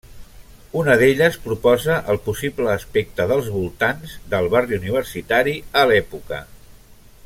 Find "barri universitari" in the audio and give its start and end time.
4.57-5.55